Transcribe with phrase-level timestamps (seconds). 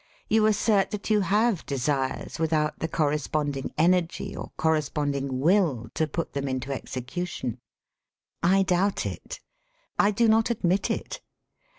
[0.27, 6.07] You assert that you have desires without the corresponding energy or cor responding will to
[6.07, 7.59] put them into execution.
[8.41, 9.39] I doubt it.
[9.99, 11.21] I do not admit it.